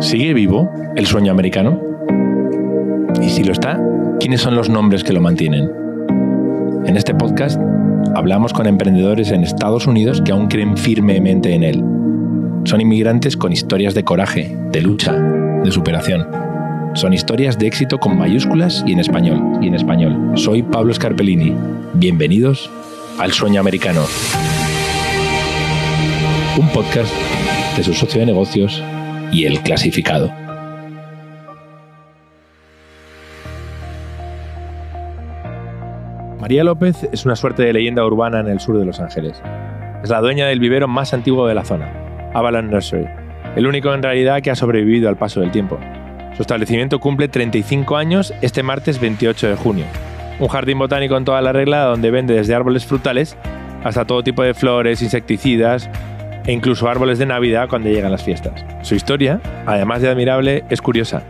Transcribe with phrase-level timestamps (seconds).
[0.00, 1.78] ¿Sigue vivo el sueño americano?
[3.20, 3.78] Y si lo está,
[4.18, 5.70] ¿quiénes son los nombres que lo mantienen?
[6.86, 7.60] En este podcast
[8.14, 11.84] hablamos con emprendedores en Estados Unidos que aún creen firmemente en él.
[12.64, 16.26] Son inmigrantes con historias de coraje, de lucha, de superación.
[16.94, 19.58] Son historias de éxito con mayúsculas y en español.
[19.60, 20.32] Y en español.
[20.34, 21.54] Soy Pablo Scarpellini.
[21.92, 22.70] Bienvenidos
[23.18, 24.00] al Sueño Americano.
[26.58, 27.12] Un podcast
[27.76, 28.82] de su socio de negocios
[29.32, 30.32] y el clasificado.
[36.40, 39.40] María López es una suerte de leyenda urbana en el sur de Los Ángeles.
[40.02, 41.92] Es la dueña del vivero más antiguo de la zona,
[42.34, 43.06] Avalon Nursery,
[43.56, 45.78] el único en realidad que ha sobrevivido al paso del tiempo.
[46.34, 49.84] Su establecimiento cumple 35 años este martes 28 de junio.
[50.38, 53.36] Un jardín botánico en toda la regla donde vende desde árboles frutales
[53.84, 55.90] hasta todo tipo de flores, insecticidas
[56.50, 58.64] e incluso árboles de Navidad cuando llegan las fiestas.
[58.82, 61.22] Su historia, además de admirable, es curiosa.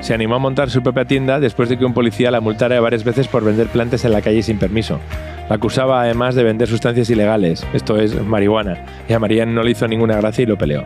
[0.00, 3.02] Se animó a montar su propia tienda después de que un policía la multara varias
[3.02, 5.00] veces por vender plantas en la calle sin permiso.
[5.48, 9.70] La acusaba además de vender sustancias ilegales, esto es, marihuana, y a María no le
[9.70, 10.84] hizo ninguna gracia y lo peleó.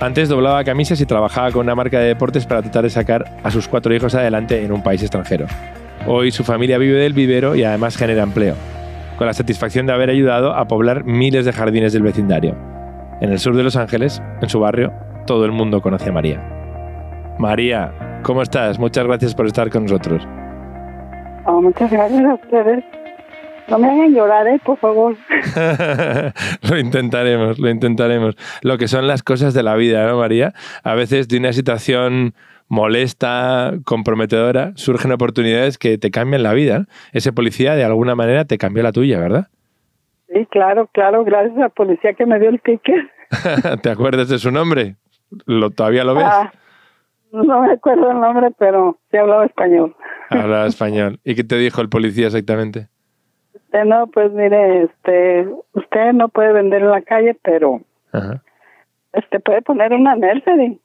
[0.00, 3.52] Antes doblaba camisas y trabajaba con una marca de deportes para tratar de sacar a
[3.52, 5.46] sus cuatro hijos adelante en un país extranjero.
[6.08, 8.56] Hoy su familia vive del vivero y además genera empleo,
[9.16, 12.75] con la satisfacción de haber ayudado a poblar miles de jardines del vecindario.
[13.18, 14.92] En el sur de Los Ángeles, en su barrio,
[15.26, 16.42] todo el mundo conoce a María.
[17.38, 18.78] María, ¿cómo estás?
[18.78, 20.22] Muchas gracias por estar con nosotros.
[21.46, 22.84] Oh, muchas gracias a ustedes.
[23.68, 24.60] No me hagan llorar, ¿eh?
[24.62, 25.16] por favor.
[26.70, 28.36] lo intentaremos, lo intentaremos.
[28.60, 30.52] Lo que son las cosas de la vida, ¿no, María?
[30.84, 32.34] A veces de una situación
[32.68, 36.84] molesta, comprometedora, surgen oportunidades que te cambian la vida.
[37.12, 39.48] Ese policía de alguna manera te cambió la tuya, ¿verdad?
[40.36, 43.10] Sí, claro, claro, gracias al policía que me dio el ticket.
[43.82, 44.96] ¿Te acuerdas de su nombre?
[45.46, 46.26] ¿Lo, ¿Todavía lo ves?
[46.26, 46.52] Ah,
[47.32, 49.96] no me acuerdo el nombre, pero sí hablaba español.
[50.28, 51.20] Hablaba español.
[51.24, 52.88] ¿Y qué te dijo el policía exactamente?
[53.54, 57.80] Este, no, pues mire, este, usted no puede vender en la calle, pero
[59.14, 60.78] este puede poner una nursery.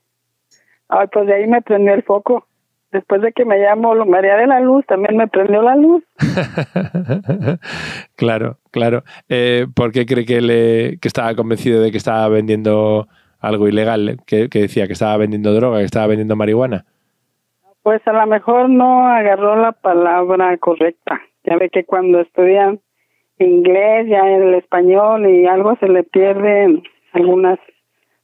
[0.88, 2.48] Ay, pues de ahí me prendió el foco.
[2.92, 6.04] Después de que me llamo María de la Luz, también me prendió la luz.
[8.18, 9.04] claro, claro.
[9.30, 13.08] Eh, ¿Por qué cree que, le, que estaba convencido de que estaba vendiendo
[13.40, 14.18] algo ilegal?
[14.26, 16.86] Que, que decía que estaba vendiendo droga, que estaba vendiendo marihuana.
[17.82, 21.22] Pues a lo mejor no agarró la palabra correcta.
[21.46, 22.82] Ya ve que cuando estudian
[23.40, 27.58] inglés, ya el español y algo se le pierden algunas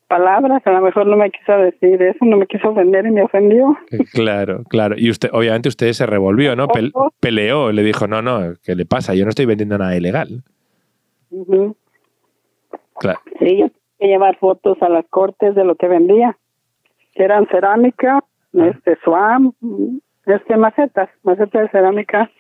[0.08, 3.24] palabras, a lo mejor no me quiso decir eso, no me quiso ofender y me
[3.24, 3.78] ofendió.
[4.14, 4.96] Claro, claro.
[4.98, 6.68] Y usted, obviamente usted se revolvió, ¿no?
[7.20, 9.14] peleó, le dijo, no, no, ¿qué le pasa?
[9.14, 10.44] Yo no estoy vendiendo nada ilegal.
[13.00, 13.20] Claro.
[13.40, 16.38] Sí, yo tenía que llevar fotos a las cortes de lo que vendía,
[17.14, 18.24] que eran cerámica,
[18.58, 18.68] ah.
[18.68, 19.54] este swam,
[20.26, 22.32] este macetas, macetas de cerámica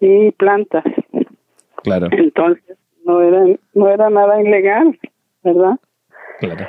[0.00, 0.84] y plantas.
[1.82, 2.08] Claro.
[2.10, 3.44] Entonces, no era,
[3.74, 4.98] no era nada ilegal,
[5.42, 5.78] ¿verdad?
[6.48, 6.66] Claro.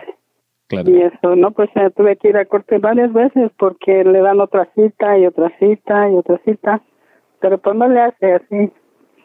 [0.85, 4.67] Y eso, no, pues tuve que ir a corte varias veces porque le dan otra
[4.73, 6.81] cita y otra cita y otra cita.
[7.39, 8.71] Pero pues no le hace así.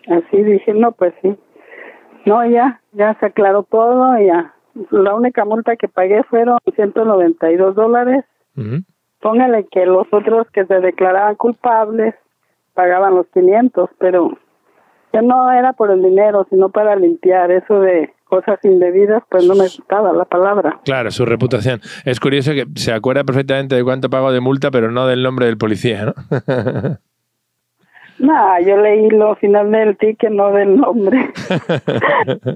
[0.09, 1.37] Así dije, no, pues sí.
[2.27, 4.55] No, ya, ya se aclaró todo, ya.
[4.91, 8.25] La única multa que pagué fueron 192 dólares.
[9.21, 12.15] Póngale que los otros que se declaraban culpables
[12.75, 14.37] pagaban los 500, pero
[15.13, 19.55] ya no era por el dinero, sino para limpiar eso de cosas indebidas, pues no
[19.55, 20.81] me gustaba la palabra.
[20.85, 21.81] Claro, su reputación.
[22.05, 25.47] Es curioso que se acuerda perfectamente de cuánto pagó de multa, pero no del nombre
[25.47, 26.15] del policía, ¿no?
[28.19, 31.31] no, yo leí lo final del ticket, no del nombre.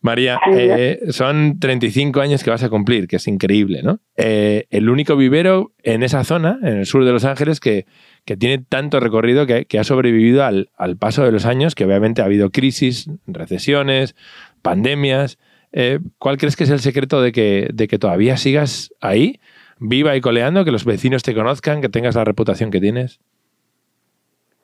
[0.00, 4.00] María, eh, son 35 años que vas a cumplir, que es increíble, ¿no?
[4.16, 7.86] Eh, el único vivero en esa zona, en el sur de Los Ángeles, que
[8.24, 10.68] que tiene tanto recorrido que, ha sobrevivido al,
[10.98, 14.14] paso de los años, que obviamente ha habido crisis, recesiones,
[14.62, 15.38] pandemias.
[15.72, 19.40] Eh, ¿Cuál crees que es el secreto de que, de que todavía sigas ahí,
[19.78, 23.20] viva y coleando, que los vecinos te conozcan, que tengas la reputación que tienes?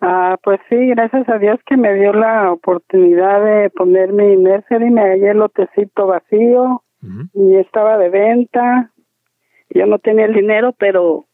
[0.00, 4.90] Ah, pues sí, gracias a Dios que me dio la oportunidad de poner mi nursery,
[4.90, 6.82] me hallé el lotecito vacío
[7.34, 8.92] y estaba de venta.
[9.70, 11.26] Yo no tenía el dinero, pero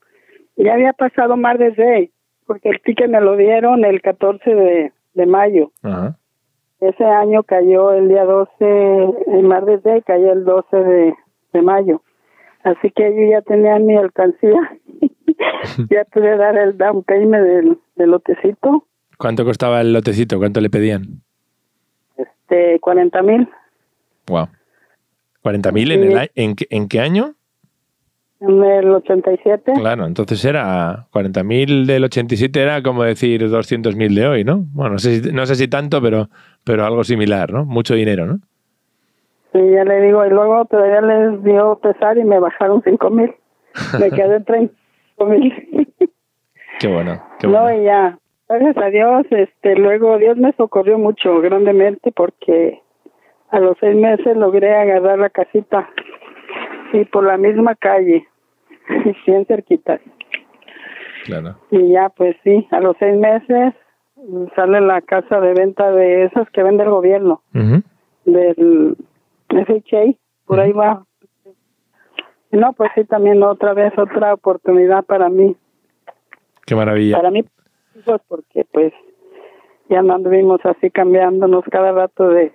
[0.57, 2.11] ya había pasado más de
[2.47, 5.73] porque el ticket me lo dieron el 14 de, de mayo.
[6.89, 11.15] Ese año cayó el día 12, en Mar de cayó el 12 de,
[11.55, 12.03] de mayo.
[12.63, 14.61] Así que yo ya tenía mi alcancía.
[15.91, 18.87] ya pude dar el down payment del, del, lotecito.
[19.17, 20.39] ¿Cuánto costaba el lotecito?
[20.39, 21.23] ¿Cuánto le pedían?
[22.17, 23.49] Este, 40 mil.
[24.27, 24.49] Wow.
[25.43, 27.35] ¿40 mil en, el, en, en qué año?
[28.47, 29.73] En el 87.
[29.75, 34.67] Claro, entonces era 40.000 del 87 era como decir 200.000 de hoy, ¿no?
[34.73, 36.29] Bueno, no sé, si, no sé si tanto, pero,
[36.65, 37.65] pero algo similar, ¿no?
[37.65, 38.39] Mucho dinero, ¿no?
[39.53, 43.35] Sí, ya le digo, y luego todavía les dio pesar y me bajaron 5.000.
[44.01, 45.89] Me quedé en 35.000.
[46.81, 47.63] qué bueno, qué bueno.
[47.63, 48.19] No, y ya,
[48.49, 52.81] gracias a Dios, este, luego Dios me socorrió mucho, grandemente, porque
[53.51, 55.89] a los seis meses logré agarrar la casita
[56.93, 58.27] y por la misma calle,
[59.27, 60.01] bien cerquita.
[61.25, 61.57] Claro.
[61.71, 63.75] Y ya, pues sí, a los seis meses
[64.55, 67.43] sale la casa de venta de esas que vende el gobierno,
[68.25, 68.97] del
[69.49, 70.15] FHA,
[70.47, 71.05] por ahí va.
[72.51, 75.57] No, pues sí, también otra vez otra oportunidad para mí.
[76.67, 77.17] Qué maravilla.
[77.17, 77.45] Para mí,
[78.05, 78.93] pues porque pues
[79.89, 82.53] ya no anduvimos así cambiándonos cada rato de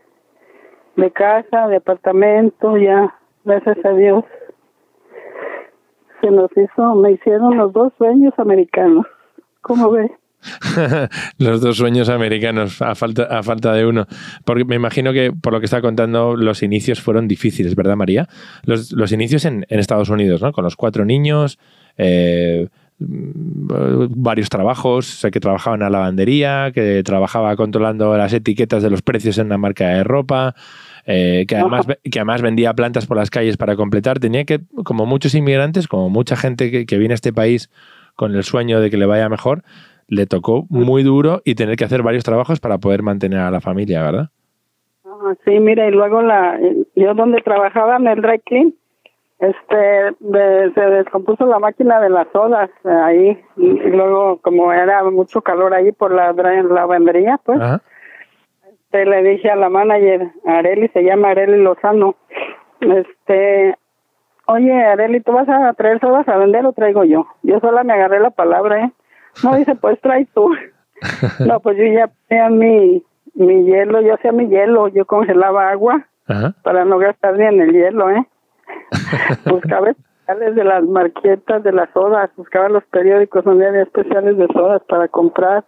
[0.99, 4.23] de casa, de apartamento, ya, gracias a Dios.
[6.21, 9.05] Se nos hizo, me hicieron los dos sueños americanos.
[9.61, 10.11] ¿Cómo ve?
[11.37, 14.07] los dos sueños americanos, a falta, a falta de uno.
[14.45, 18.27] Porque me imagino que, por lo que está contando, los inicios fueron difíciles, ¿verdad, María?
[18.63, 20.51] Los, los inicios en, en, Estados Unidos, ¿no?
[20.51, 21.59] Con los cuatro niños,
[21.97, 22.67] eh,
[22.99, 29.01] varios trabajos, sé que trabajaba en la lavandería, que trabajaba controlando las etiquetas de los
[29.01, 30.53] precios en una marca de ropa,
[31.05, 34.19] eh, que, además, que además vendía plantas por las calles para completar.
[34.19, 37.69] Tenía que, como muchos inmigrantes, como mucha gente que, viene a este país
[38.15, 39.63] con el sueño de que le vaya mejor,
[40.09, 43.61] le tocó muy duro y tener que hacer varios trabajos para poder mantener a la
[43.61, 44.29] familia, ¿verdad?
[45.05, 46.59] Ah, sí, mira, y luego la,
[46.95, 48.73] yo donde trabajaba en el dry clean,
[49.39, 50.15] este
[50.75, 55.73] se descompuso la máquina de las sodas eh, ahí y, luego como era mucho calor
[55.73, 57.57] ahí por la lavandería pues
[58.69, 62.15] este, le dije a la manager Areli se llama Areli Lozano
[62.81, 63.77] este
[64.45, 67.93] oye Areli tú vas a traer sodas a vender o traigo yo yo sola me
[67.93, 68.91] agarré la palabra eh
[69.43, 70.49] no dice pues trae tú
[71.45, 73.03] no pues yo ya tenía mi
[73.35, 76.05] mi hielo yo hacía mi hielo yo congelaba agua
[76.63, 78.27] para no gastar ni en el hielo eh
[79.45, 84.47] buscaba especiales de las marquetas de las sodas, buscaba los periódicos donde había especiales de
[84.53, 85.63] sodas para comprar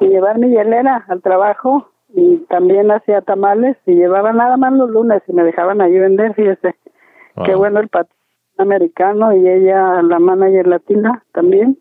[0.00, 4.90] y llevar mi hielera al trabajo y también hacía tamales y llevaba nada más los
[4.90, 6.74] lunes y me dejaban allí vender, fíjese.
[7.44, 8.16] Qué bueno el patrón
[8.58, 11.78] americano y ella la manager latina también.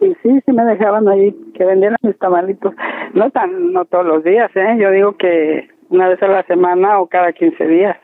[0.00, 2.74] Y sí, sí me dejaban ahí que vendieran mis tamalitos.
[3.14, 4.76] No tan, no todos los días, ¿eh?
[4.80, 7.96] Yo digo que una vez a la semana o cada 15 días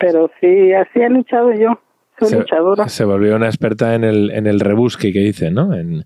[0.00, 1.78] pero sí, así he luchado yo.
[2.18, 2.88] Soy se, luchadora.
[2.88, 5.74] Se volvió una experta en el, en el rebusque que dice, ¿no?
[5.74, 6.04] En,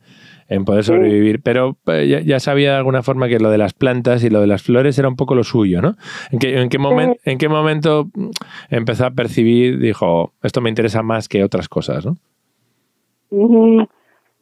[0.65, 1.41] poder sobrevivir.
[1.43, 4.47] Pero eh, ya, sabía de alguna forma que lo de las plantas y lo de
[4.47, 5.95] las flores era un poco lo suyo, ¿no?
[6.31, 6.79] ¿En qué, en qué,
[7.25, 8.09] ¿en qué momento
[8.69, 12.17] empezó a percibir, dijo, esto me interesa más que otras cosas, ¿no?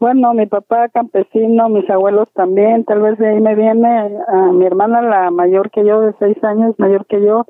[0.02, 4.66] Bueno, mi papá campesino, mis abuelos también, tal vez de ahí me viene a mi
[4.66, 7.46] hermana, la mayor que yo, de seis años, mayor que yo,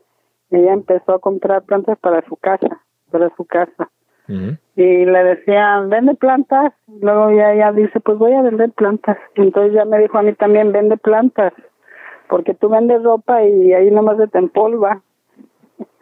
[0.50, 3.88] ella empezó a comprar plantas para su casa, para su casa.
[4.28, 6.75] Y le decían, vende plantas.
[7.00, 9.16] Luego ya ella dice, pues voy a vender plantas.
[9.34, 11.55] Entonces ya me dijo a mí también, vende plantas.
[12.28, 15.00] Porque tú vendes ropa y ahí nomás se te empolva.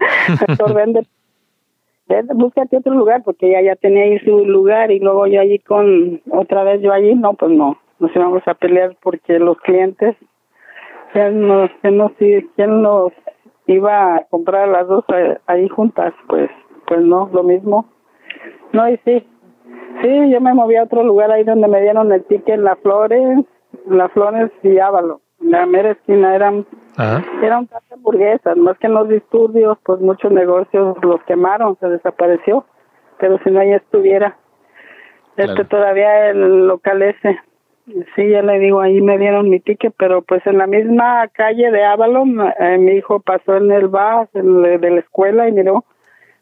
[0.75, 1.07] Vende, vende,
[2.35, 6.21] búscate otro lugar porque ella ya tenía ahí su lugar y luego yo allí con,
[6.31, 10.17] otra vez yo allí, no, pues no, nos íbamos a pelear porque los clientes,
[11.13, 12.83] ¿quién nos, quién
[13.67, 16.51] iba a comprar las dos eh, ahí juntas, pues,
[16.87, 17.87] pues no, lo mismo.
[18.73, 19.27] No, y sí,
[20.03, 22.77] sí, yo me moví a otro lugar ahí donde me dieron el ticket en La
[22.77, 23.45] Flores,
[23.87, 25.21] La Flores y Ávalo.
[25.41, 26.67] la mera esquina eran,
[26.97, 31.89] era un de hamburguesas, más que en los disturbios, pues muchos negocios los quemaron, se
[31.89, 32.65] desapareció,
[33.19, 34.37] pero si no ahí estuviera.
[35.37, 37.39] Este todavía el local ese.
[38.15, 41.71] Sí, ya le digo, ahí me dieron mi ticket, pero pues en la misma calle
[41.71, 45.85] de Avalon, eh, mi hijo pasó en el bus de la escuela y miró,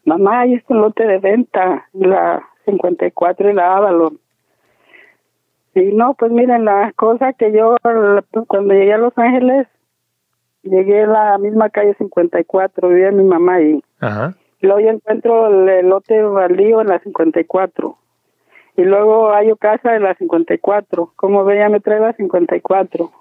[0.05, 4.19] mamá, ahí está un lote de venta, la 54 y la Avalon.
[5.75, 7.77] Y no, pues miren, la cosa que yo
[8.47, 9.67] cuando llegué a Los Ángeles,
[10.63, 13.83] llegué a la misma calle 54, vivía mi mamá ahí.
[13.99, 14.35] Ajá.
[14.61, 17.97] Y luego yo encuentro el lote baldío en la 54
[18.79, 21.11] y luego hay casa de la 54.
[21.17, 23.11] Como ve, ya me trae la 54.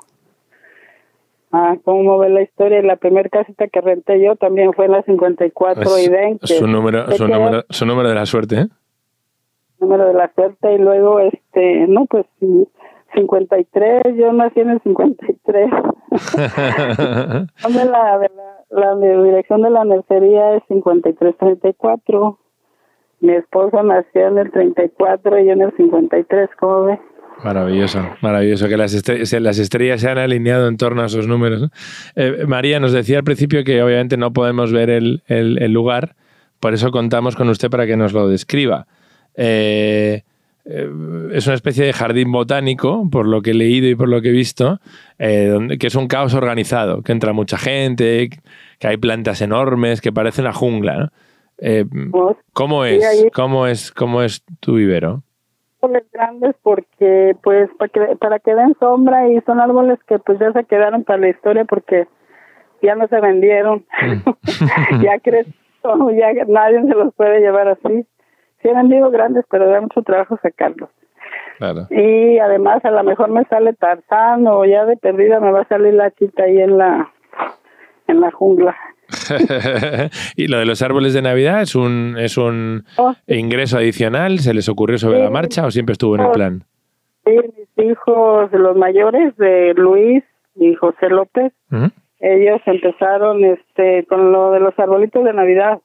[1.50, 5.02] Ah, como ve la historia, la primera casita que renté yo también fue en la
[5.02, 8.66] 54 y ven su número, su, número, su número de la suerte, ¿eh?
[9.80, 12.26] Número de la suerte y luego, este, no, pues
[13.14, 15.70] 53, yo nací en el 53.
[17.68, 18.18] la,
[18.70, 22.38] la, la, dirección de la mercería es 5334.
[23.20, 26.98] Mi esposo nació en el 34 y yo en el 53, ¿cómo ve?
[27.44, 28.92] Maravilloso, maravilloso que las,
[29.40, 31.68] las estrellas se han alineado en torno a esos números.
[32.16, 36.16] Eh, María nos decía al principio que obviamente no podemos ver el, lugar,
[36.58, 38.86] por eso contamos con usted para que nos lo describa.
[39.36, 40.22] Eh,
[40.68, 40.90] eh,
[41.32, 44.28] es una especie de jardín botánico, por lo que he leído y por lo que
[44.28, 44.80] he visto,
[45.18, 48.28] donde, que es un caos organizado, que entra mucha gente,
[48.78, 51.10] que hay plantas enormes, que parece una jungla.
[51.56, 53.26] Pues, ¿Cómo es?
[53.32, 53.90] ¿Cómo es?
[53.92, 55.22] ¿Cómo es tu vivero?
[55.80, 60.38] árboles grandes porque pues para que, para que den sombra y son árboles que pues
[60.38, 62.06] ya se quedaron para la historia porque
[62.82, 65.02] ya no se vendieron mm.
[65.02, 65.52] ya creció
[66.10, 68.06] ya nadie se los puede llevar así
[68.62, 70.90] sí han vendido grandes pero da mucho trabajo sacarlos
[71.58, 71.86] claro.
[71.90, 75.68] y además a lo mejor me sale Tarzán o ya de perdida me va a
[75.68, 77.10] salir la chita ahí en la
[78.06, 78.76] en la jungla
[80.36, 83.14] y lo de los árboles de Navidad es un, es un oh.
[83.26, 86.64] ingreso adicional, ¿se les ocurrió sobre la marcha o siempre estuvo en el plan?
[87.24, 90.24] Sí, mis hijos, los mayores de Luis
[90.56, 91.52] y José López,
[92.20, 95.80] ellos empezaron este con lo de los arbolitos de Navidad.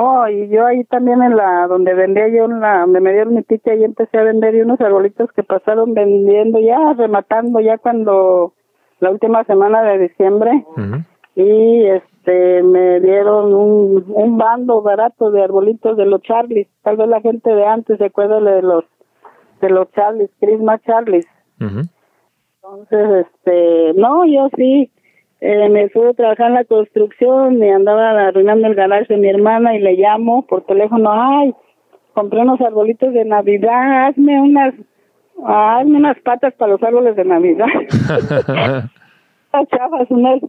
[0.00, 3.34] Oh, y yo ahí también en la, donde vendía yo, en la, donde me dieron
[3.34, 7.78] mi ticket, ahí empecé a vender y unos arbolitos que pasaron vendiendo ya, rematando ya
[7.78, 8.52] cuando,
[9.00, 10.64] la última semana de diciembre.
[11.34, 16.68] Y este me dieron un, un bando barato de arbolitos de los Charlies.
[16.82, 18.84] Tal vez la gente de antes se acuerda de los
[19.60, 21.26] de los Charlies, Christmas Charlies.
[21.58, 24.92] Entonces, este, no, yo sí,
[25.40, 29.28] eh, me fui a trabajar en la construcción y andaba arruinando el garaje de mi
[29.28, 31.54] hermana y le llamo por teléfono, ay,
[32.12, 34.74] compré unos arbolitos de Navidad, hazme unas,
[35.44, 37.68] hazme unas patas para los árboles de Navidad.
[39.52, 40.40] unas chafas, unas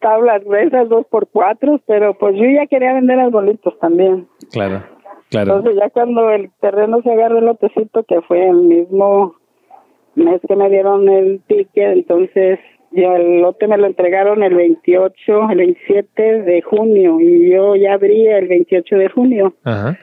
[0.00, 4.28] tablas gruesas, dos por cuatro, pero pues yo ya quería vender arbolitos también.
[4.52, 4.82] Claro,
[5.30, 5.56] claro.
[5.56, 9.36] Entonces ya cuando el terreno se agarró el lotecito, que fue el mismo
[10.16, 12.58] mes que me dieron el ticket, entonces
[12.92, 17.94] yo el lote me lo entregaron el 28, el 27 de junio y yo ya
[17.94, 19.54] abrí el 28 de junio.
[19.64, 19.98] Ajá.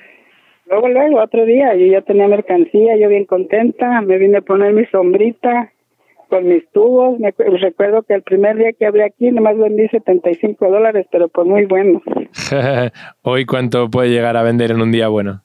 [0.72, 4.72] Luego, luego, otro día, yo ya tenía mercancía, yo bien contenta, me vine a poner
[4.72, 5.72] mi sombrita
[6.30, 7.20] con mis tubos.
[7.20, 11.46] Me recuerdo que el primer día que abrí aquí nomás vendí 75 dólares, pero pues
[11.46, 12.02] muy bueno.
[13.22, 15.44] ¿Hoy cuánto puede llegar a vender en un día bueno?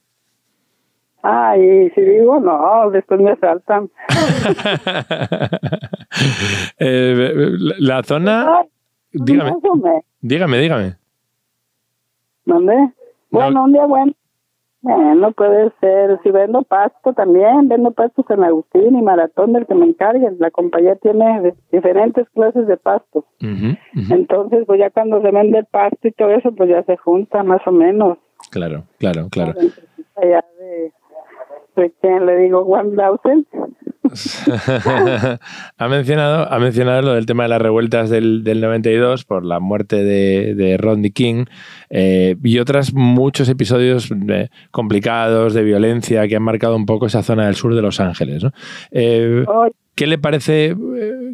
[1.28, 3.90] Ay, si digo no, después me asaltan.
[6.78, 7.34] Eh,
[7.78, 8.62] la zona...
[9.12, 9.52] dígame,
[10.22, 10.94] dígame, dígame.
[12.46, 12.92] ¿Dónde?
[13.30, 14.12] Bueno, un día bueno.
[14.80, 16.18] Bueno, puede ser.
[16.22, 20.36] Si vendo pasto también, vendo pasto San Agustín y Maratón del que me encarguen.
[20.38, 23.26] La compañía tiene diferentes clases de pasto.
[23.40, 27.42] Entonces, pues ya cuando se vende el pasto y todo eso, pues ya se junta
[27.42, 28.16] más o menos.
[28.50, 29.52] Claro, claro, claro.
[29.52, 30.92] De,
[31.76, 33.46] de quién le digo, one thousand.
[35.78, 39.60] ha, mencionado, ha mencionado lo del tema de las revueltas del, del 92 por la
[39.60, 41.46] muerte de, de Rodney King
[41.90, 47.22] eh, y otros muchos episodios eh, complicados de violencia que han marcado un poco esa
[47.22, 48.44] zona del sur de Los Ángeles.
[48.90, 49.44] Eh,
[49.94, 50.76] ¿qué, le parece,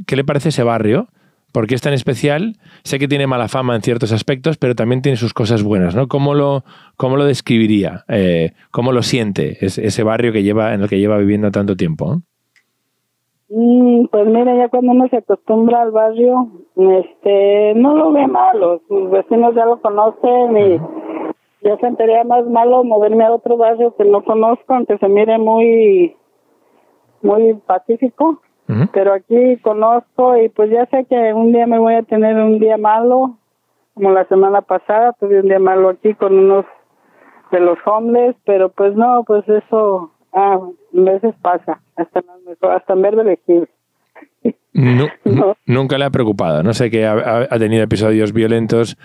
[0.06, 1.08] ¿Qué le parece ese barrio?
[1.52, 2.54] ¿Por qué es tan especial?
[2.82, 6.08] Sé que tiene mala fama en ciertos aspectos, pero también tiene sus cosas buenas, ¿no?
[6.08, 6.64] ¿Cómo lo,
[6.96, 8.04] cómo lo describiría?
[8.70, 12.22] ¿Cómo lo siente ese barrio que lleva, en el que lleva viviendo tanto tiempo?
[13.54, 18.80] Mm, pues mira, ya cuando uno se acostumbra al barrio, este, no lo ve malo,
[18.88, 20.80] sus vecinos ya lo conocen y
[21.60, 26.16] ya sentiría más malo moverme a otro barrio que no conozco, aunque se mire muy,
[27.20, 28.40] muy pacífico,
[28.92, 32.58] pero aquí conozco y pues ya sé que un día me voy a tener un
[32.58, 33.38] día malo,
[33.94, 36.64] como la semana pasada tuve un día malo aquí con unos
[37.50, 42.22] de los homeless, pero pues no, pues eso Ah, a veces pasa, hasta,
[42.74, 43.68] hasta en verde elegir.
[45.66, 46.62] Nunca le ha preocupado.
[46.62, 48.96] No sé que ha, tenido episodios violentos.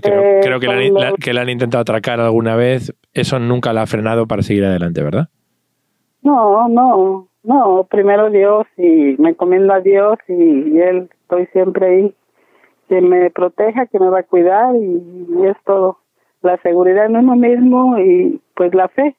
[0.00, 2.94] Creo, eh, que, le han, que le han intentado atracar alguna vez.
[3.12, 5.28] Eso nunca la ha frenado para seguir adelante, ¿verdad?
[6.22, 7.86] No, no, no.
[7.90, 12.14] Primero Dios y me encomiendo a Dios y, Él estoy siempre ahí.
[12.88, 15.98] Que me proteja, que me va a cuidar y es todo.
[16.42, 19.16] La seguridad en uno mismo y pues la fe.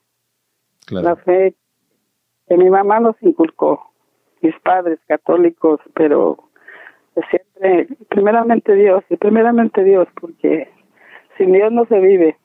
[0.90, 1.56] La fe
[2.48, 3.94] que mi mamá nos inculcó,
[4.42, 6.38] mis padres católicos, pero
[7.30, 10.70] siempre, primeramente Dios, y primeramente Dios, porque
[11.38, 12.38] sin Dios no se vive.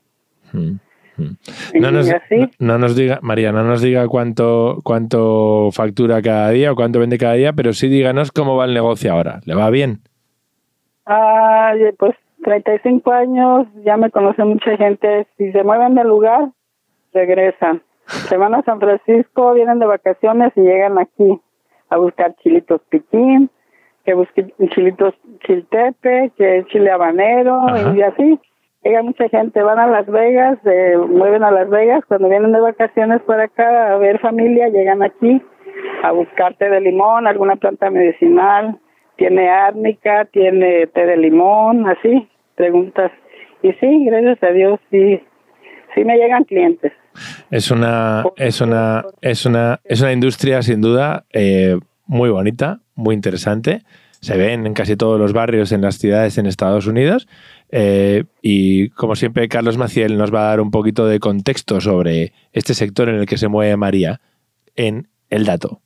[0.53, 0.77] Mm.
[1.19, 2.11] No nos,
[2.59, 7.19] no, nos, diga, María, no nos diga cuánto, cuánto factura cada día o cuánto vende
[7.19, 9.41] cada día, pero sí díganos cómo va el negocio ahora.
[9.45, 10.01] ¿Le va bien?
[11.07, 15.27] Ay, pues 35 años, ya me conoce mucha gente.
[15.37, 16.51] Si se mueven del lugar,
[17.13, 17.83] regresan.
[18.07, 21.41] Se van a San Francisco, vienen de vacaciones y llegan aquí
[21.89, 23.51] a buscar chilitos piquín,
[24.05, 28.41] que busquen chilitos chiltepe, que chile habanero y así.
[28.87, 30.59] Llega mucha gente, van a Las Vegas,
[31.09, 35.43] mueven a Las Vegas, cuando vienen de vacaciones para acá a ver familia, llegan aquí
[36.05, 38.79] a buscar té de limón, alguna planta medicinal,
[39.17, 43.11] tiene árnica, tiene té de limón, así, preguntas.
[43.61, 45.21] Y sí, gracias a Dios, sí,
[45.93, 46.93] sí me llegan clientes.
[47.51, 51.77] Es una, es una, es una, es una industria sin duda eh,
[52.07, 53.83] muy bonita, muy interesante.
[54.21, 57.29] Se ven en casi todos los barrios en las ciudades en Estados Unidos.
[57.71, 62.33] Eh, y como siempre, Carlos Maciel nos va a dar un poquito de contexto sobre
[62.53, 64.21] este sector en el que se mueve María
[64.77, 65.81] en El Dato.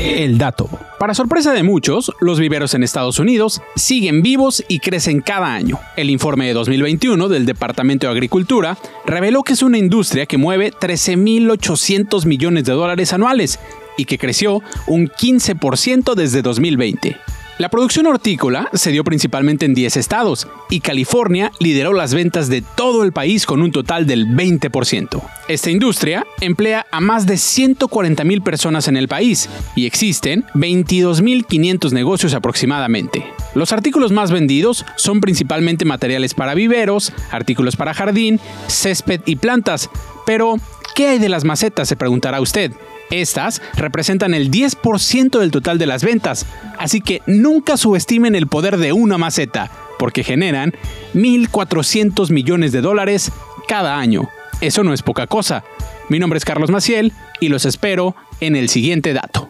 [0.00, 0.68] El dato.
[0.98, 5.78] Para sorpresa de muchos, los viveros en Estados Unidos siguen vivos y crecen cada año.
[5.96, 10.72] El informe de 2021 del Departamento de Agricultura reveló que es una industria que mueve
[10.72, 13.60] 13.800 millones de dólares anuales
[13.96, 17.16] y que creció un 15% desde 2020.
[17.56, 22.62] La producción hortícola se dio principalmente en 10 estados y California lideró las ventas de
[22.62, 25.22] todo el país con un total del 20%.
[25.46, 32.34] Esta industria emplea a más de 140.000 personas en el país y existen 22.500 negocios
[32.34, 33.24] aproximadamente.
[33.54, 39.90] Los artículos más vendidos son principalmente materiales para viveros, artículos para jardín, césped y plantas,
[40.26, 40.56] pero
[40.96, 41.88] ¿qué hay de las macetas?
[41.88, 42.72] se preguntará usted.
[43.10, 46.46] Estas representan el 10% del total de las ventas,
[46.78, 50.72] así que nunca subestimen el poder de una maceta, porque generan
[51.14, 53.30] 1.400 millones de dólares
[53.68, 54.28] cada año.
[54.60, 55.64] Eso no es poca cosa.
[56.08, 59.48] Mi nombre es Carlos Maciel y los espero en el siguiente dato.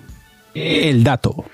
[0.55, 1.45] El dato.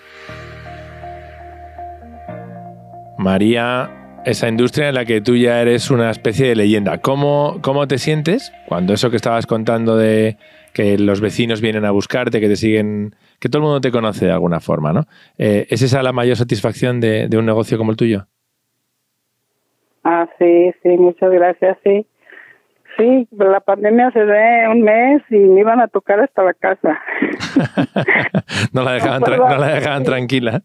[3.18, 3.90] María,
[4.24, 6.98] esa industria en la que tú ya eres una especie de leyenda.
[6.98, 10.36] ¿Cómo, cómo te sientes cuando eso que estabas contando de
[10.72, 14.26] que los vecinos vienen a buscarte, que te siguen, que todo el mundo te conoce
[14.26, 15.02] de alguna forma, ¿no?
[15.38, 18.26] Eh, ¿Es esa la mayor satisfacción de, un negocio como el tuyo?
[20.04, 22.06] Ah, sí, sí, muchas gracias, sí.
[22.96, 27.00] Sí, la pandemia se ve un mes y me iban a tocar hasta la casa.
[28.72, 30.62] no, la dejaban no, la dejaban tranquila.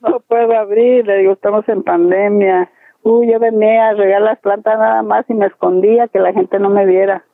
[0.00, 2.70] No puedo abrir, le digo, estamos en pandemia.
[3.02, 6.58] Uy, yo venía a regar las plantas nada más y me escondía que la gente
[6.58, 7.24] no me viera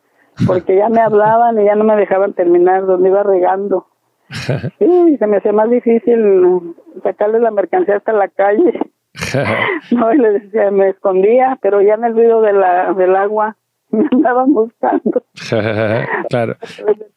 [0.46, 3.86] porque ya me hablaban y ya no me dejaban terminar donde iba regando.
[4.78, 8.80] Sí, se me hacía más difícil sacarle la mercancía hasta la calle.
[9.92, 13.56] no, y le decía, me escondía, pero ya en el ruido de la, del agua
[13.90, 15.22] me andaban buscando.
[16.28, 16.56] claro.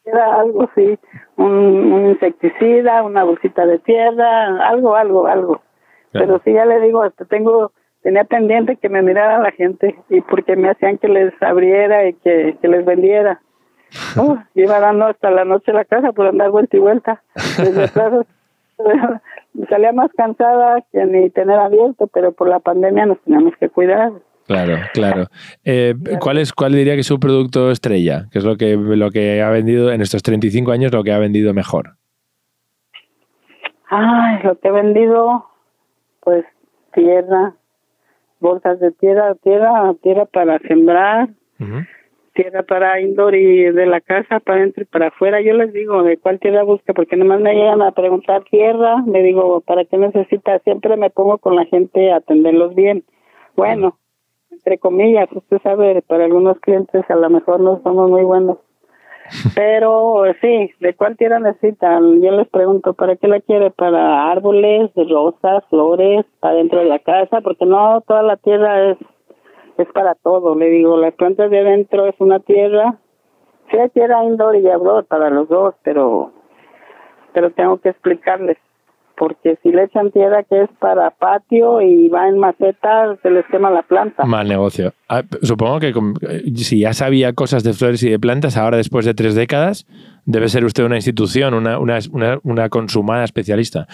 [0.04, 0.98] Era algo, sí,
[1.36, 1.52] un,
[1.92, 5.62] un, insecticida, una bolsita de tierra, algo, algo, algo.
[6.12, 10.20] Pero sí, ya le digo, hasta tengo tenía pendiente que me mirara la gente y
[10.22, 13.40] porque me hacían que les abriera y que, les vendiera.
[14.16, 17.22] Uh, iba dando hasta la noche la casa por andar vuelta y vuelta.
[19.68, 24.12] salía más cansada que ni tener abierto, pero por la pandemia nos teníamos que cuidar.
[24.46, 25.26] Claro, claro.
[25.64, 28.26] Eh, ¿cuál, es, ¿Cuál diría que es su producto estrella?
[28.32, 31.18] ¿Qué es lo que, lo que ha vendido en estos 35 años, lo que ha
[31.18, 31.96] vendido mejor?
[33.88, 35.46] Ay, lo que he vendido,
[36.20, 36.44] pues
[36.94, 37.54] tierra,
[38.40, 41.28] bolsas de tierra, tierra, tierra para sembrar,
[42.32, 45.40] tierra para indoor y de la casa para adentro y para afuera.
[45.40, 49.22] Yo les digo de cuál tierra busca, porque nomás me llegan a preguntar tierra, me
[49.22, 50.58] digo, ¿para qué necesita?
[50.60, 53.04] Siempre me pongo con la gente a atenderlos bien.
[53.56, 53.98] Bueno,
[54.50, 58.58] entre comillas, usted sabe, para algunos clientes a lo mejor no somos muy buenos.
[59.54, 62.20] Pero sí, ¿de cuál tierra necesitan?
[62.20, 63.70] Yo les pregunto, ¿para qué la quiere?
[63.70, 67.40] ¿Para árboles, rosas, flores, para dentro de la casa?
[67.40, 68.98] Porque no toda la tierra es,
[69.78, 70.54] es para todo.
[70.54, 72.98] Le digo, las plantas de adentro es una tierra.
[73.70, 76.32] Sí hay tierra indoor y outdoor para los dos, pero,
[77.32, 78.58] pero tengo que explicarles
[79.20, 83.44] porque si le echan tierra que es para patio y va en maceta, se les
[83.52, 84.24] quema la planta.
[84.24, 84.94] Mal negocio.
[85.10, 85.92] Ah, supongo que
[86.56, 89.86] si ya sabía cosas de flores y de plantas, ahora después de tres décadas,
[90.24, 91.98] debe ser usted una institución, una, una,
[92.42, 93.86] una, consumada especialista.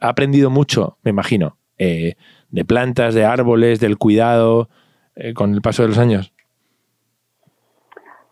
[0.00, 2.14] Ha aprendido mucho, me imagino, eh,
[2.48, 4.70] de plantas, de árboles, del cuidado,
[5.16, 6.32] eh, con el paso de los años.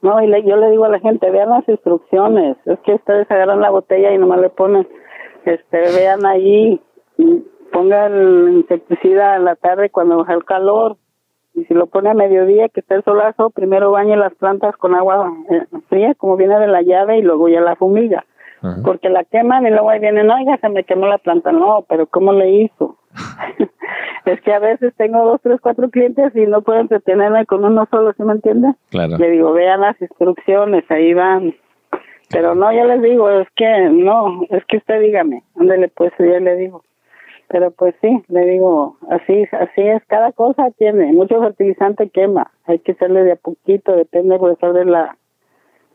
[0.01, 2.57] No, y yo le digo a la gente, vean las instrucciones.
[2.65, 4.89] Es que ustedes agarran la botella y nomás le ponen
[5.45, 6.81] este, vean ahí,
[7.73, 10.97] pongan insecticida en la tarde cuando baja el calor,
[11.55, 14.95] y si lo pone a mediodía que esté el solazo, primero bañe las plantas con
[14.95, 18.25] agua eh, fría, como viene de la llave, y luego ya la fumiga.
[18.85, 21.51] Porque la queman y luego ahí vienen, no, ya se me quemó la planta.
[21.51, 22.99] No, pero ¿cómo le hizo?
[24.27, 27.89] es que a veces tengo dos, tres, cuatro clientes y no puedo entretenerme con uno
[27.91, 28.75] solo, ¿sí me entiende?
[28.91, 29.17] Claro.
[29.17, 31.55] Le digo, vean las instrucciones, ahí van.
[32.31, 36.39] Pero no, yo les digo, es que no, es que usted dígame, ándale pues, yo
[36.39, 36.85] le digo.
[37.49, 42.79] Pero pues sí, le digo, así así es, cada cosa tiene, mucho fertilizante quema, hay
[42.79, 45.17] que hacerle de a poquito, depende por eso de la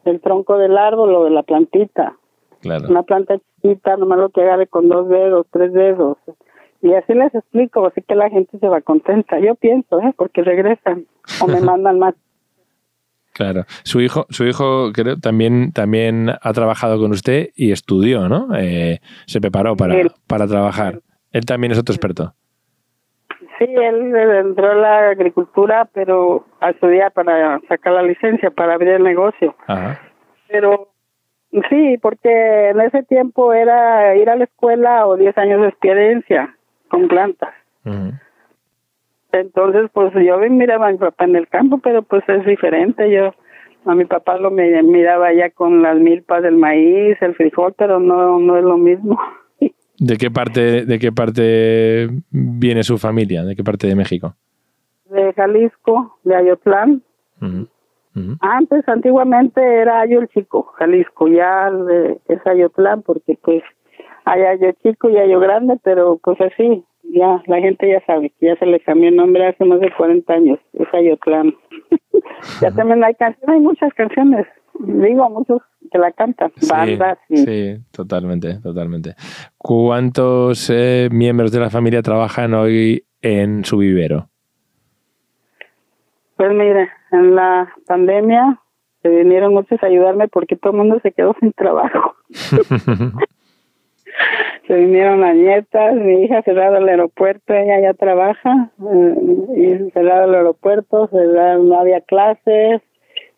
[0.04, 2.16] del tronco del árbol o de la plantita.
[2.62, 2.88] Claro.
[2.90, 6.18] Una planta chiquita, nomás lo que agarre con dos dedos, tres dedos.
[6.82, 9.40] Y así les explico, así que la gente se va contenta.
[9.40, 10.14] Yo pienso, ¿eh?
[10.16, 11.06] Porque regresan
[11.42, 12.16] o me mandan más.
[13.36, 13.66] Claro.
[13.84, 18.48] Su hijo, su hijo creo, también, también ha trabajado con usted y estudió, ¿no?
[18.58, 19.94] Eh, se preparó para,
[20.26, 21.02] para trabajar.
[21.34, 22.34] Él también es otro experto.
[23.60, 28.92] Sí, él entró a la agricultura, pero a estudiar para sacar la licencia, para abrir
[28.94, 29.54] el negocio.
[29.68, 30.00] Ajá.
[30.48, 30.94] Pero
[31.70, 36.56] sí, porque en ese tiempo era ir a la escuela o 10 años de experiencia
[36.88, 37.54] con plantas.
[37.84, 38.14] Ujú.
[39.40, 43.10] Entonces, pues yo vi- miraba a mi papá en el campo, pero pues es diferente.
[43.12, 43.34] Yo
[43.86, 48.40] a mi papá lo miraba ya con las milpas del maíz, el frijol, pero no
[48.40, 49.20] no es lo mismo.
[49.98, 53.44] ¿De qué parte, de qué parte viene su familia?
[53.44, 54.36] ¿De qué parte de México?
[55.10, 57.02] De Jalisco, de Ayotlán.
[58.40, 63.62] Antes, antiguamente era Ayo el Chico, Jalisco, ya eh, es Ayotlán, porque pues
[64.24, 68.48] hay Ayo Chico y Ayo Grande, pero pues así, ya la gente ya sabe que
[68.48, 71.56] ya se le cambió el nombre hace más de 40 años, es Ayotlán.
[72.62, 74.46] ya también hay canciones, hay muchas canciones,
[74.80, 79.16] digo, muchos que la cantan, Sí, bandas y sí, totalmente, totalmente.
[79.58, 84.30] ¿Cuántos eh, miembros de la familia trabajan hoy en su vivero?
[86.36, 88.60] Pues mire, en la pandemia
[89.02, 92.16] se vinieron muchos a ayudarme porque todo el mundo se quedó sin trabajo.
[94.76, 99.16] se vinieron las nietas, mi hija cerrado el aeropuerto, ella ya trabaja, eh,
[99.56, 102.82] y cerrado el aeropuerto, cerrado, no había clases.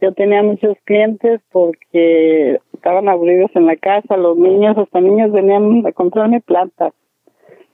[0.01, 5.85] Yo tenía muchos clientes porque estaban aburridos en la casa, los niños, hasta niños venían
[5.85, 6.93] a comprarme plantas,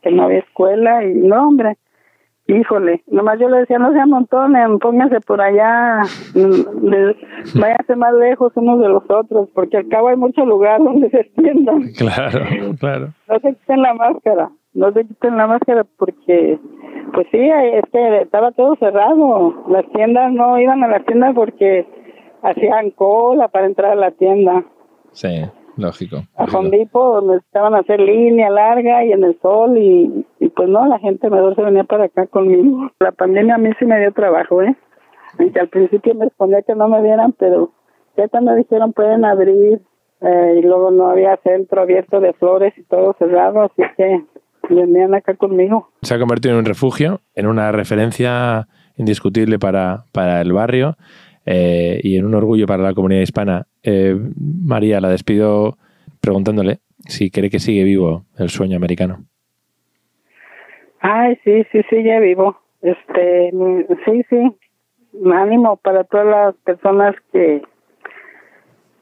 [0.02, 1.78] que no había escuela y no, hombre.
[2.46, 6.02] Híjole, nomás yo le decía, no se amontonen, pónganse por allá,
[6.36, 11.10] mm, váyanse más lejos unos de los otros, porque al cabo hay mucho lugar donde
[11.10, 11.84] se extiendan.
[11.98, 12.46] Claro,
[12.80, 13.14] claro.
[13.30, 16.60] No se quiten la máscara, no se quiten la máscara porque,
[17.14, 19.64] pues sí, es que estaba todo cerrado.
[19.70, 21.88] Las tiendas no iban a las tiendas porque
[22.42, 24.66] hacían cola para entrar a la tienda.
[25.12, 25.46] Sí,
[25.78, 26.24] lógico.
[26.36, 31.00] A Depot necesitaban hacer línea larga y en el sol y, y pues no, la
[31.00, 32.90] gente mejor se venía para acá conmigo.
[33.00, 34.76] La pandemia a mí sí me dio trabajo, ¿eh?
[35.40, 37.72] Aunque al principio me respondía que no me vieran, pero
[38.16, 39.82] ya cuando dijeron pueden abrir
[40.22, 44.24] eh, y luego no había centro abierto de flores y todo cerrado, así que
[44.70, 45.90] venían acá conmigo.
[46.02, 50.96] Se ha convertido en un refugio, en una referencia indiscutible para, para el barrio
[51.46, 53.68] eh, y en un orgullo para la comunidad hispana.
[53.84, 55.78] Eh, María, la despido
[56.22, 59.26] preguntándole si cree que sigue vivo el sueño americano.
[61.00, 62.58] Ay, sí, sí, sí, ya vivo.
[62.82, 63.52] Este,
[64.06, 64.52] sí, sí.
[65.32, 67.62] Ánimo para todas las personas que,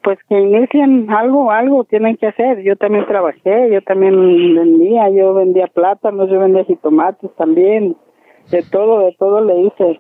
[0.03, 2.63] pues que inician algo, algo tienen que hacer.
[2.63, 4.15] Yo también trabajé, yo también
[4.55, 7.95] vendía, yo vendía plátanos, yo vendía jitomates también.
[8.49, 9.99] De todo, de todo le hice.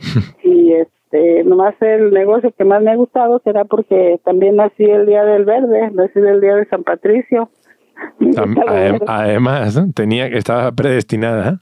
[0.44, 0.72] y
[1.10, 5.24] este, nomás el negocio que más me ha gustado será porque también nací el día
[5.24, 7.48] del verde, nací el día de San Patricio.
[8.20, 11.50] Adem- Además, tenía, estaba predestinada.
[11.50, 11.56] ¿eh?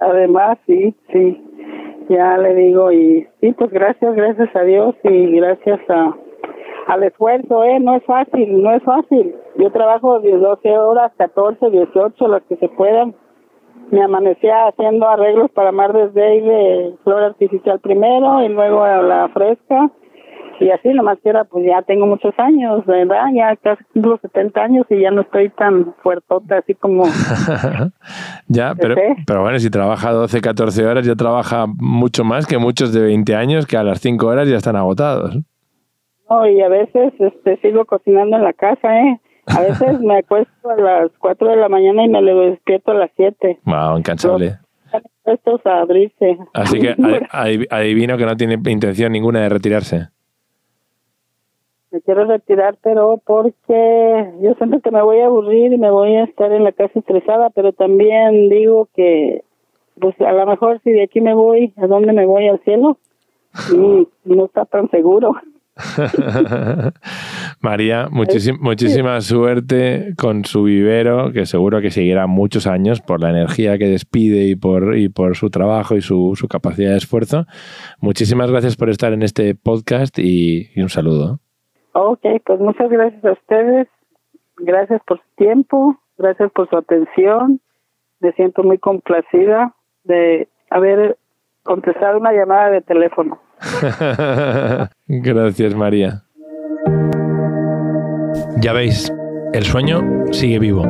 [0.00, 1.42] Además, sí, sí.
[2.08, 6.16] Ya le digo, y sí, pues gracias, gracias a Dios y gracias a
[6.88, 7.78] al esfuerzo, ¿eh?
[7.78, 9.36] No es fácil, no es fácil.
[9.56, 13.14] Yo trabajo de 12 horas, 14, 18, las que se puedan.
[13.90, 19.28] Me amanecía haciendo arreglos para Mother's Day de flor artificial primero y luego a la
[19.28, 19.90] fresca.
[20.60, 23.24] Y así, nomás que era, pues ya tengo muchos años, ¿verdad?
[23.34, 27.04] Ya casi cumplo 70 años y ya no estoy tan fuertota así como...
[28.48, 28.94] ya, pero,
[29.26, 33.34] pero bueno, si trabaja 12, 14 horas, ya trabaja mucho más que muchos de 20
[33.34, 35.36] años que a las 5 horas ya están agotados.
[36.30, 39.20] No, y a veces este, sigo cocinando en la casa, ¿eh?
[39.46, 43.10] A veces me acuesto a las 4 de la mañana y me despierto a las
[43.16, 43.58] 7.
[43.64, 44.58] Wow, incansable.
[45.24, 46.38] Dispuestos a abrirse.
[46.54, 50.08] Así que adi- adi- adivino que no tiene intención ninguna de retirarse.
[51.90, 56.14] Me quiero retirar, pero porque yo siento que me voy a aburrir y me voy
[56.16, 59.44] a estar en la casa estresada, pero también digo que,
[60.00, 62.48] pues a lo mejor si de aquí me voy, ¿a dónde me voy?
[62.48, 62.96] ¿Al cielo?
[63.76, 65.34] Mm, no está tan seguro.
[67.60, 73.78] María, muchísima suerte con su vivero, que seguro que seguirá muchos años por la energía
[73.78, 77.46] que despide y por, y por su trabajo y su, capacidad de esfuerzo.
[78.00, 81.40] Muchísimas gracias por estar en este podcast y, y un saludo.
[81.92, 83.88] Ok, pues muchas gracias a ustedes.
[84.58, 87.60] Gracias por su tiempo, gracias por su atención.
[88.20, 91.16] Me siento muy complacida de haber
[91.62, 93.40] contestado una llamada de teléfono.
[95.06, 96.24] Gracias, María.
[98.58, 99.12] Ya veis,
[99.52, 100.86] el sueño sigue vivo,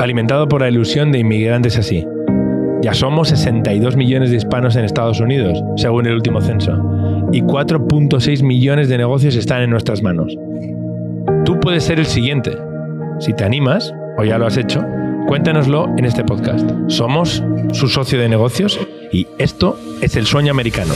[0.00, 2.06] alimentado por la ilusión de inmigrantes así.
[2.82, 6.72] Ya somos 62 millones de hispanos en Estados Unidos, según el último censo,
[7.32, 10.36] y 4.6 millones de negocios están en nuestras manos.
[11.44, 12.56] Tú puedes ser el siguiente.
[13.18, 14.84] Si te animas, o ya lo has hecho,
[15.26, 16.68] cuéntanoslo en este podcast.
[16.88, 17.42] Somos
[17.72, 18.78] su socio de negocios
[19.10, 20.92] y esto es el sueño americano.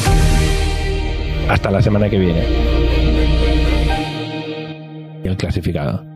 [1.50, 2.44] Hasta la semana que viene.
[5.24, 6.10] El clasificado.